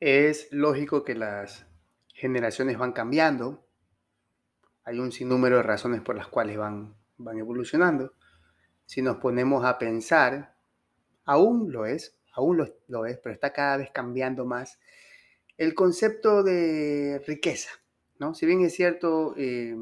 [0.00, 1.66] Es lógico que las
[2.14, 3.66] generaciones van cambiando.
[4.84, 8.14] Hay un sinnúmero de razones por las cuales van, van evolucionando.
[8.86, 10.54] Si nos ponemos a pensar,
[11.24, 14.78] aún lo es, aún lo, lo es, pero está cada vez cambiando más
[15.58, 17.70] el concepto de riqueza.
[18.18, 18.34] ¿no?
[18.34, 19.76] Si bien es cierto, eh,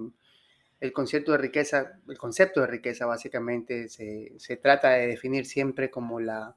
[0.81, 5.91] el concepto de riqueza, el concepto de riqueza básicamente se, se trata de definir siempre
[5.91, 6.57] como la,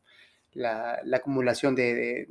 [0.53, 2.29] la, la acumulación de,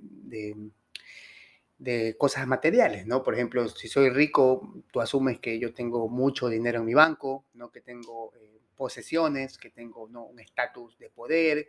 [2.19, 3.23] cosas materiales, ¿no?
[3.23, 7.47] Por ejemplo, si soy rico, tú asumes que yo tengo mucho dinero en mi banco,
[7.55, 7.71] ¿no?
[7.71, 10.25] Que tengo eh, posesiones, que tengo ¿no?
[10.25, 11.69] un estatus de poder,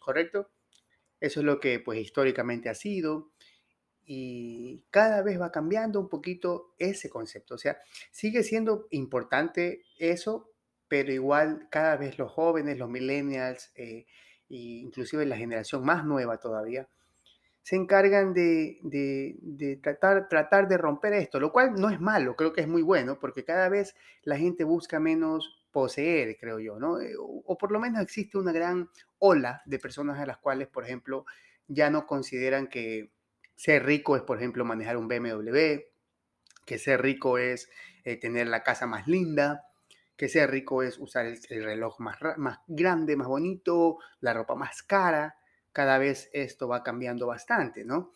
[0.00, 0.50] ¿correcto?
[1.20, 3.30] Eso es lo que pues históricamente ha sido
[4.04, 7.54] y cada vez va cambiando un poquito ese concepto.
[7.54, 7.78] O sea,
[8.10, 10.50] sigue siendo importante eso,
[10.88, 14.06] pero igual cada vez los jóvenes, los millennials, eh,
[14.48, 16.88] inclusive la generación más nueva todavía,
[17.62, 22.52] se encargan de, de, tratar, tratar de romper esto, lo cual no es malo, creo
[22.52, 27.00] que es muy bueno, porque cada vez la gente busca menos poseer, creo yo, ¿no?
[27.00, 30.68] Eh, o, o por lo menos existe una gran ola de personas a las cuales,
[30.68, 31.26] por ejemplo,
[31.68, 33.12] ya no consideran que
[33.54, 35.80] ser rico es, por ejemplo, manejar un BMW,
[36.64, 37.68] que ser rico es
[38.04, 39.66] eh, tener la casa más linda,
[40.16, 44.54] que ser rico es usar el, el reloj más, más grande, más bonito, la ropa
[44.54, 45.36] más cara.
[45.72, 48.12] Cada vez esto va cambiando bastante, ¿no?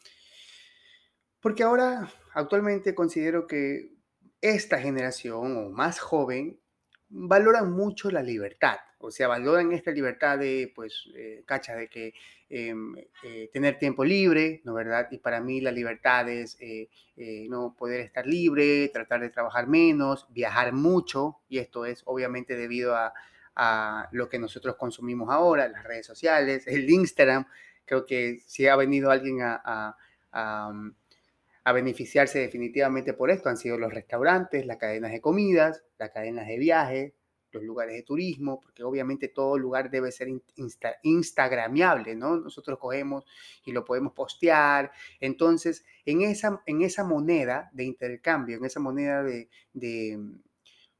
[1.40, 3.90] Porque ahora, actualmente considero que
[4.40, 6.58] esta generación o más joven
[7.08, 12.14] valoran mucho la libertad, o sea, valoran esta libertad de, pues, eh, cacha, de que
[12.48, 12.74] eh,
[13.24, 15.08] eh, tener tiempo libre, ¿no verdad?
[15.10, 19.66] Y para mí la libertad es eh, eh, no poder estar libre, tratar de trabajar
[19.68, 23.12] menos, viajar mucho, y esto es obviamente debido a,
[23.56, 27.46] a lo que nosotros consumimos ahora, las redes sociales, el Instagram,
[27.84, 29.96] creo que si ha venido alguien a, a,
[30.32, 30.72] a
[31.64, 36.46] a beneficiarse definitivamente por esto han sido los restaurantes, las cadenas de comidas, las cadenas
[36.46, 37.14] de viaje,
[37.52, 42.36] los lugares de turismo, porque obviamente todo lugar debe ser insta instagramiable, ¿no?
[42.36, 43.24] Nosotros cogemos
[43.64, 44.92] y lo podemos postear.
[45.20, 50.18] Entonces, en esa, en esa moneda de intercambio, en esa moneda de, de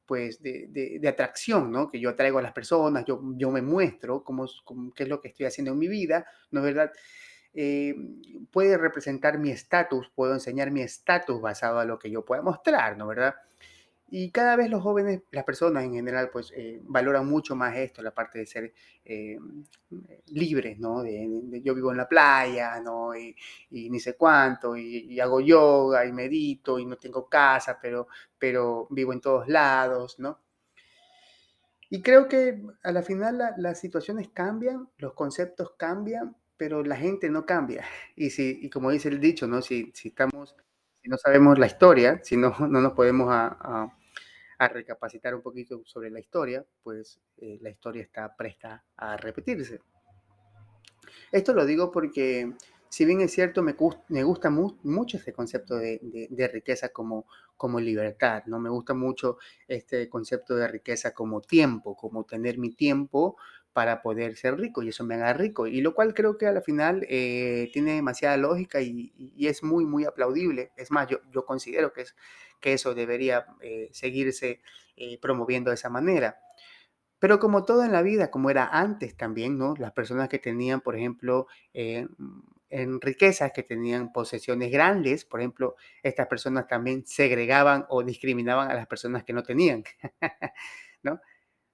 [0.05, 1.89] pues, de, de, de, atracción, ¿no?
[1.89, 5.21] Que yo atraigo a las personas, yo, yo me muestro cómo, cómo, qué es lo
[5.21, 6.91] que estoy haciendo en mi vida, ¿no es verdad?
[7.55, 7.95] eh,
[8.51, 12.97] puede representar mi estatus, puedo enseñar mi estatus basado a lo que yo pueda mostrar,
[12.97, 13.07] ¿no?
[13.07, 13.35] ¿Verdad?
[14.07, 18.03] Y cada vez los jóvenes, las personas en general, pues eh, valoran mucho más esto,
[18.03, 18.73] la parte de ser
[19.03, 19.37] eh,
[20.27, 21.01] libres, ¿no?
[21.01, 23.15] De, de, yo vivo en la playa, ¿no?
[23.15, 23.35] Y,
[23.71, 28.07] y ni sé cuánto, y, y, hago yoga y medito y no tengo casa, pero,
[28.37, 30.39] pero vivo en todos lados, ¿no?
[31.89, 36.95] Y creo que a la final la, las situaciones cambian, los conceptos cambian, pero la
[36.95, 37.85] gente no cambia.
[38.15, 39.61] Y, si, y como dice el dicho, ¿no?
[39.61, 40.55] Si, si, estamos,
[41.05, 43.95] si no sabemos la historia, si no, no nos podemos a,
[44.57, 49.81] recapacitar un poquito sobre la historia, pues eh, la historia está presta a repetirse.
[51.31, 52.53] Esto lo digo porque,
[52.89, 53.75] si bien es cierto, me,
[54.09, 58.59] me gusta mu mucho este concepto de, de, de, riqueza como, como libertad, ¿no?
[58.59, 59.37] Me gusta mucho
[59.67, 63.37] este concepto de riqueza como tiempo, como tener mi tiempo
[63.75, 65.67] para poder ser rico y eso me haga rico.
[65.67, 69.83] Y lo cual creo que a la final eh, tiene demasiada lógica y, es muy,
[69.83, 70.71] muy aplaudible.
[70.77, 72.15] Es más, yo, yo considero que, es,
[72.61, 74.61] que eso debería eh, seguirse
[74.95, 76.39] eh, promoviendo de esa manera.
[77.19, 79.73] Pero como todo en la vida, como era antes también, ¿no?
[79.77, 82.07] Las personas que tenían, por ejemplo, eh,
[82.69, 88.73] en riquezas, que tenían posesiones grandes, por ejemplo, estas personas también segregaban o discriminaban a
[88.73, 89.83] las personas que no tenían,
[91.03, 91.19] ¿no?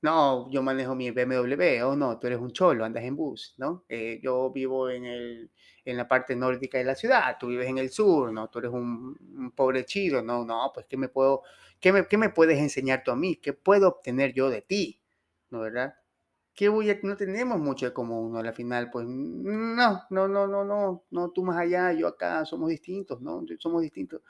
[0.02, 3.54] No, yo manejo mi BMW, o oh, no, tú eres un cholo, andas en bus,
[3.58, 3.86] ¿no?
[3.88, 5.52] Eh, yo vivo en, el,
[5.86, 8.50] en la parte nórdica de la ciudad, tú vives en el sur, ¿no?
[8.50, 11.44] Tú eres un, un pobre chido, no, no, pues ¿qué me, puedo,
[11.80, 13.36] qué, me, ¿qué me puedes enseñar tú a mí?
[13.38, 15.02] ¿Qué puedo obtener yo de ti?
[15.52, 15.96] ¿No, verdad?
[16.54, 18.40] ¿Qué voy a, no tenemos mucho de común, ¿no?
[18.40, 22.70] Al final, pues, no, no, no, no, no, no, tú más allá, yo acá, somos
[22.70, 23.44] distintos, ¿no?
[23.60, 24.22] Somos distintos.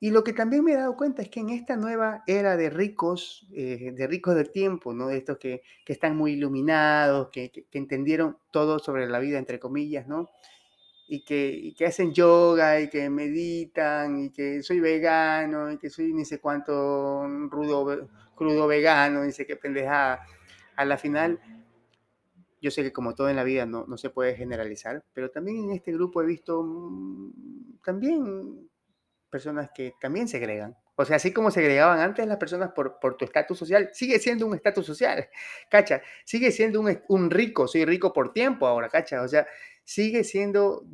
[0.00, 2.70] Y lo que también me he dado cuenta es que en esta nueva era de
[2.70, 5.08] ricos, eh, de ricos del tiempo, ¿no?
[5.08, 9.38] De estos que, que están muy iluminados, que, que, que, entendieron todo sobre la vida,
[9.38, 10.30] entre comillas, ¿no?
[11.08, 15.90] Y que, y que, hacen yoga y que meditan y que soy vegano y que
[15.90, 20.24] soy ni sé cuánto rudo, crudo vegano, ni sé qué pendejada.
[20.76, 21.40] A la final,
[22.62, 25.64] yo sé que como todo en la vida no, no se puede generalizar, pero también
[25.64, 26.64] en este grupo he visto
[27.84, 28.68] también
[29.28, 33.16] personas que también segregan, O sea, así como se agregaban antes las personas por, por
[33.16, 35.28] tu estatus social, sigue siendo un estatus social,
[35.70, 36.02] ¿cacha?
[36.24, 39.22] Sigue siendo un, un, rico, soy rico por tiempo ahora, ¿cacha?
[39.22, 39.46] O sea,
[39.84, 40.84] sigue siendo,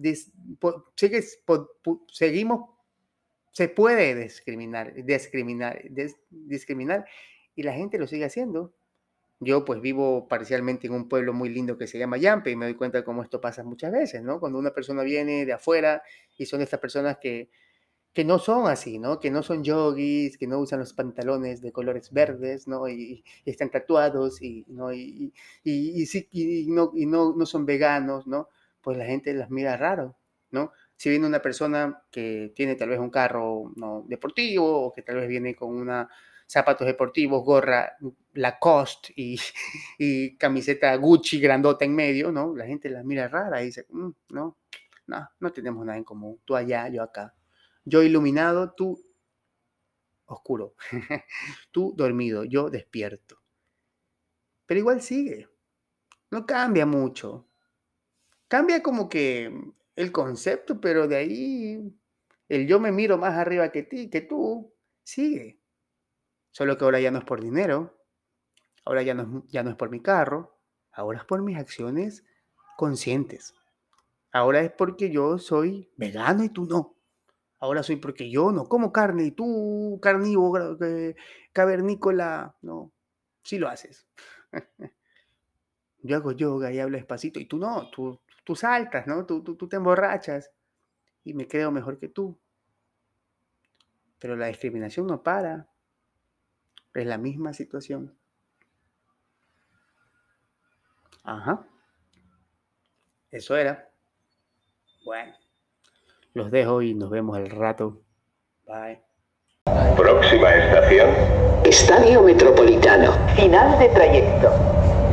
[0.95, 1.25] sigue,
[2.13, 2.71] seguimos,
[3.51, 5.83] se puede discriminar, discriminar,
[6.31, 7.05] discriminar
[7.55, 8.75] y la gente lo sigue haciendo.
[9.41, 12.67] Yo pues vivo parcialmente en un pueblo muy lindo que se llama Yampe y me
[12.67, 14.39] doy cuenta cómo esto pasa muchas veces, ¿no?
[14.39, 16.03] Cuando una persona viene de afuera
[16.39, 17.51] y son estas personas que
[18.15, 19.21] que no son así, ¿no?
[19.21, 22.89] Que no son yogis, que no usan los pantalones de colores verdes, ¿no?
[22.89, 24.93] Y, están tatuados y, ¿no?
[24.93, 25.33] Y,
[25.65, 28.49] y, y, no, no, no son veganos, ¿no?
[28.81, 30.17] Pues la gente las mira raro,
[30.53, 30.73] ¿no?
[30.97, 34.05] Si viene una persona que tiene tal vez un carro ¿no?
[34.07, 36.09] deportivo o que tal vez viene con una
[36.47, 37.97] zapatos deportivos, gorra
[38.35, 39.39] Lacoste y,
[40.39, 42.55] camiseta Gucci grandota en medio, ¿no?
[42.55, 44.57] La gente las mira rara y dice, mm, no,
[45.07, 47.35] no, no tenemos nada en común, tú allá, yo acá.
[47.85, 48.99] Yo iluminado, tú
[50.27, 50.75] oscuro.
[51.71, 53.41] tú dormido, yo despierto.
[54.67, 55.49] Pero igual sigue.
[56.31, 57.47] No cambia mucho.
[58.49, 59.53] Cambia como que
[59.97, 61.95] el concepto, pero de ahí
[62.49, 64.73] el yo me miro más arriba que ti, que tú,
[65.03, 65.61] sigue.
[66.51, 67.99] Solo que ahora ya no es por dinero,
[68.85, 70.57] ahora ya no, ya no es por mi carro,
[70.93, 72.25] ahora es por mis acciones
[72.77, 73.55] conscientes.
[74.31, 76.97] Ahora es porque yo soy vegano y tú no.
[77.65, 80.77] Ahora soy porque yo no como carne y tú, carnívoro,
[81.55, 82.93] cavernícola, no,
[83.43, 84.07] sí lo haces.
[86.03, 89.25] yo hago yoga y hablo despacito y tú no, tú, tú saltas, ¿no?
[89.25, 90.53] Tú, tú, tú te emborrachas
[91.25, 92.39] y me creo mejor que tú.
[94.19, 95.67] Pero la discriminación no para.
[96.93, 98.15] Es la misma situación.
[101.23, 101.67] Ajá.
[103.31, 103.91] Eso era.
[105.03, 105.44] Bueno.
[106.35, 108.01] Los dejo y nos vemos al rato.
[108.67, 109.01] Bye.
[109.97, 111.09] Próxima estación.
[111.65, 113.13] Estadio Metropolitano.
[113.37, 114.51] Final de trayecto.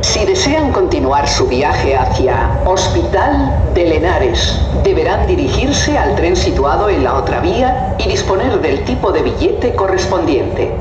[0.00, 7.04] Si desean continuar su viaje hacia Hospital de Lenares, deberán dirigirse al tren situado en
[7.04, 10.72] la otra vía y disponer del tipo de billete correspondiente.